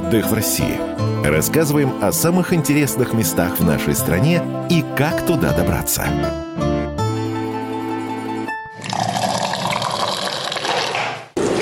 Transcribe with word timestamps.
Отдых 0.00 0.28
в 0.28 0.32
России. 0.32 0.80
Рассказываем 1.24 1.92
о 2.02 2.10
самых 2.10 2.54
интересных 2.54 3.12
местах 3.12 3.58
в 3.58 3.66
нашей 3.66 3.94
стране 3.94 4.42
и 4.70 4.82
как 4.96 5.26
туда 5.26 5.52
добраться. 5.52 6.04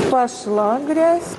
Пошла 0.09 0.79
грязь. 0.79 1.35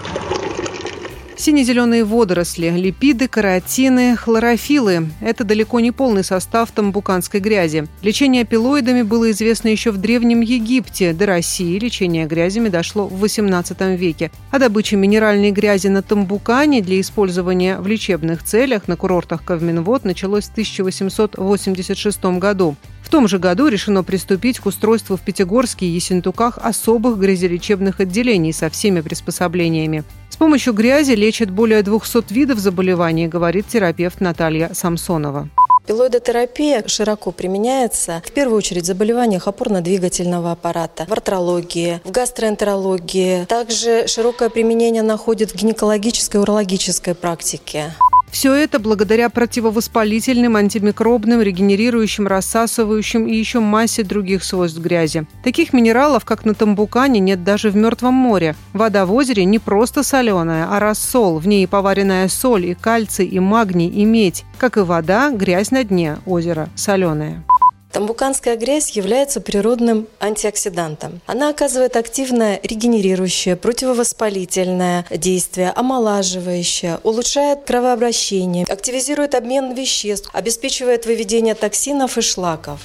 Сине-зеленые 1.39 2.03
водоросли, 2.03 2.69
липиды, 2.69 3.29
каротины, 3.29 4.17
хлорофилы– 4.17 5.07
это 5.21 5.45
далеко 5.45 5.79
не 5.79 5.93
полный 5.93 6.25
состав 6.25 6.69
тамбуканской 6.71 7.39
грязи. 7.39 7.87
Лечение 8.01 8.43
пилоидами 8.43 9.03
было 9.03 9.31
известно 9.31 9.69
еще 9.69 9.91
в 9.91 9.97
Древнем 9.99 10.41
Египте. 10.41 11.13
До 11.13 11.27
России 11.27 11.79
лечение 11.79 12.25
грязями 12.25 12.67
дошло 12.67 13.07
в 13.07 13.23
XVIII 13.23 13.95
веке. 13.95 14.31
А 14.51 14.59
добыча 14.59 14.97
минеральной 14.97 15.51
грязи 15.51 15.87
на 15.87 16.01
Тамбукане 16.01 16.81
для 16.81 16.99
использования 16.99 17.79
в 17.79 17.87
лечебных 17.87 18.43
целях 18.43 18.89
на 18.89 18.97
курортах 18.97 19.45
Кавминвод 19.45 20.03
началось 20.03 20.49
в 20.49 20.51
1886 20.51 22.25
году. 22.37 22.75
В 23.09 23.11
том 23.11 23.27
же 23.27 23.39
году 23.39 23.69
решено 23.69 24.03
приступить 24.03 24.59
к 24.59 24.67
устройству 24.67 25.17
в 25.17 25.21
Пятигорске 25.21 25.87
и 25.87 25.89
Ессентуках 25.89 26.59
особых 26.61 27.17
грязелечебных 27.17 27.99
отделений 27.99 28.53
со 28.53 28.69
всеми 28.69 29.01
приспособлениями. 29.01 30.03
С 30.29 30.35
помощью 30.35 30.73
грязи 30.73 31.13
лечат 31.13 31.49
более 31.49 31.81
200 31.81 32.31
видов 32.31 32.59
заболеваний, 32.59 33.27
говорит 33.27 33.67
терапевт 33.67 34.21
Наталья 34.21 34.69
Самсонова. 34.75 35.49
Пилоидотерапия 35.87 36.83
широко 36.85 37.31
применяется 37.31 38.21
в 38.23 38.31
первую 38.31 38.59
очередь 38.59 38.83
в 38.83 38.85
заболеваниях 38.85 39.47
опорно-двигательного 39.47 40.51
аппарата, 40.51 41.07
в 41.09 41.11
артрологии, 41.11 42.01
в 42.03 42.11
гастроэнтерологии. 42.11 43.45
Также 43.45 44.07
широкое 44.07 44.49
применение 44.49 45.01
находит 45.01 45.49
в 45.49 45.55
гинекологической 45.55 46.39
и 46.39 46.43
урологической 46.43 47.15
практике. 47.15 47.91
Все 48.31 48.53
это 48.53 48.79
благодаря 48.79 49.29
противовоспалительным, 49.29 50.55
антимикробным, 50.55 51.41
регенерирующим, 51.41 52.27
рассасывающим 52.27 53.27
и 53.27 53.35
еще 53.35 53.59
массе 53.59 54.03
других 54.03 54.43
свойств 54.43 54.79
грязи. 54.79 55.25
Таких 55.43 55.73
минералов, 55.73 56.25
как 56.25 56.45
на 56.45 56.53
Тамбукане, 56.53 57.19
нет 57.19 57.43
даже 57.43 57.69
в 57.69 57.75
Мертвом 57.75 58.13
море. 58.13 58.55
Вода 58.73 59.05
в 59.05 59.13
озере 59.13 59.45
не 59.45 59.59
просто 59.59 60.03
соленая, 60.03 60.67
а 60.69 60.79
рассол. 60.79 61.39
В 61.39 61.47
ней 61.47 61.63
и 61.63 61.67
поваренная 61.67 62.27
соль, 62.27 62.67
и 62.67 62.73
кальций, 62.75 63.25
и 63.25 63.39
магний, 63.39 63.89
и 63.89 64.05
медь. 64.05 64.45
Как 64.57 64.77
и 64.77 64.81
вода, 64.81 65.31
грязь 65.31 65.71
на 65.71 65.83
дне 65.83 66.17
озера 66.25 66.69
соленая. 66.75 67.43
Тамбуканская 67.91 68.55
грязь 68.55 68.91
является 68.91 69.41
природным 69.41 70.07
антиоксидантом. 70.19 71.21
Она 71.25 71.49
оказывает 71.49 71.95
активное 71.95 72.59
регенерирующее, 72.61 73.55
противовоспалительное 73.55 75.05
действие, 75.09 75.71
омолаживающее, 75.71 76.99
улучшает 77.03 77.63
кровообращение, 77.65 78.65
активизирует 78.65 79.33
обмен 79.33 79.73
веществ, 79.73 80.29
обеспечивает 80.33 81.07
выведение 81.07 81.55
токсинов 81.55 82.17
и 82.17 82.21
шлаков. 82.21 82.81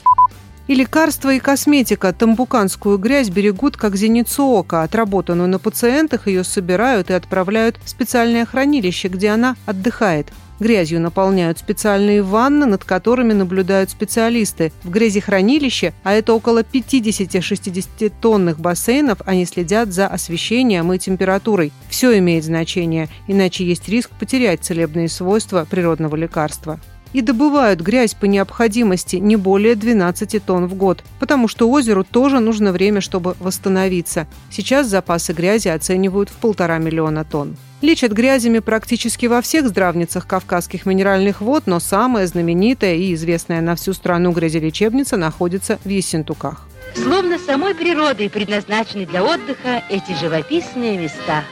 И 0.67 0.75
лекарства, 0.75 1.35
и 1.35 1.39
косметика. 1.39 2.15
Тамбуканскую 2.15 2.97
грязь 2.97 3.29
берегут 3.29 3.77
как 3.77 3.97
зеницу 3.97 4.47
ока. 4.47 4.83
Отработанную 4.83 5.47
на 5.47 5.59
пациентах 5.59 6.27
ее 6.27 6.43
собирают 6.43 7.11
и 7.11 7.13
отправляют 7.13 7.77
в 7.85 7.91
специальное 7.91 8.47
хранилище, 8.47 9.09
где 9.09 9.29
она 9.29 9.57
отдыхает. 9.67 10.29
Грязью 10.61 11.01
наполняют 11.01 11.59
специальные 11.59 12.23
ванны, 12.23 12.67
над 12.67 12.85
которыми 12.85 13.33
наблюдают 13.33 13.91
специалисты. 13.91 14.73
В 14.83 14.91
грязехранилище, 14.91 15.93
а 16.03 16.13
это 16.13 16.33
около 16.35 16.63
50-60 16.63 18.13
тонных 18.21 18.59
бассейнов, 18.59 19.19
они 19.27 19.47
следят 19.47 19.93
за 19.93 20.07
освещением 20.07 20.93
и 20.93 20.99
температурой. 20.99 21.73
Все 21.89 22.17
имеет 22.19 22.45
значение, 22.45 23.09
иначе 23.27 23.65
есть 23.65 23.89
риск 23.89 24.11
потерять 24.19 24.63
целебные 24.63 25.09
свойства 25.09 25.67
природного 25.69 26.17
лекарства 26.17 26.81
и 27.15 27.23
добывают 27.23 27.81
грязь 27.81 28.13
по 28.13 28.27
необходимости 28.27 29.17
не 29.17 29.37
более 29.37 29.77
12 29.77 30.45
тонн 30.45 30.67
в 30.67 30.75
год, 30.75 31.03
потому 31.19 31.49
что 31.49 31.71
озеру 31.71 32.05
тоже 32.05 32.41
нужно 32.41 32.73
время, 32.73 33.01
чтобы 33.01 33.37
восстановиться. 33.41 34.27
Сейчас 34.51 34.89
запасы 34.89 35.33
грязи 35.33 35.69
оценивают 35.69 36.29
в 36.29 36.35
полтора 36.35 36.77
миллиона 36.77 37.25
тонн. 37.25 37.57
Лечат 37.81 38.13
грязями 38.13 38.59
практически 38.59 39.27
во 39.27 39.41
всех 39.41 39.69
здравницах 39.69 40.27
кавказских 40.27 40.87
минеральных 40.87 41.41
вод, 41.41 41.65
но 41.67 41.81
самая 41.81 42.27
знаменитая 42.27 42.97
и 42.97 43.15
известная 43.15 43.61
на 43.61 43.77
всю 43.77 43.93
страну 43.93 44.33
грязелечебница 44.33 45.17
находится 45.17 45.79
в 45.85 45.89
Ессентуках. 45.89 46.67
Словно 46.95 47.39
самой 47.39 47.75
природой 47.75 48.31
предназначены 48.31 49.07
для 49.07 49.23
отдыха 49.23 49.83
эти 49.89 50.19
живописные 50.19 50.99
места. 50.99 51.45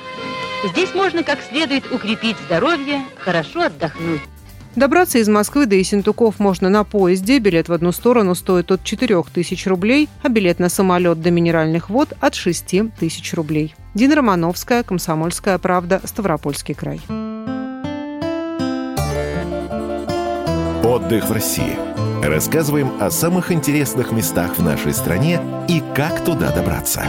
Здесь 0.65 0.95
можно 0.95 1.22
как 1.22 1.41
следует 1.43 1.91
укрепить 1.93 2.37
здоровье, 2.47 3.03
хорошо 3.19 3.62
отдохнуть. 3.62 4.22
Добраться 4.75 5.19
из 5.19 5.28
Москвы 5.28 5.66
до 5.66 5.77
Ессентуков 5.77 6.38
можно 6.38 6.71
на 6.71 6.84
поезде. 6.84 7.38
Билет 7.38 7.69
в 7.69 7.72
одну 7.72 7.93
сторону 7.93 8.34
стоит 8.34 8.71
от 8.72 8.83
4 8.83 9.22
тысяч 9.33 9.66
рублей, 9.66 10.09
а 10.22 10.28
билет 10.31 10.59
на 10.59 10.71
самолет 10.71 11.21
до 11.21 11.31
Минеральных 11.31 11.91
вод 11.91 12.15
от 12.21 12.34
6 12.34 12.97
тысяч 12.99 13.34
рублей. 13.34 13.75
Дина 13.94 14.16
Романовская, 14.16 14.83
Комсомольская 14.83 15.59
правда, 15.59 16.00
Ставропольский 16.05 16.75
край. 16.75 17.00
Отдых 20.83 21.28
в 21.28 21.33
России. 21.33 21.77
Рассказываем 22.25 22.93
о 23.00 23.10
самых 23.10 23.53
интересных 23.53 24.10
местах 24.10 24.56
в 24.56 24.62
нашей 24.62 24.94
стране 24.94 25.41
и 25.69 25.83
как 25.94 26.25
туда 26.25 26.50
добраться. 26.50 27.04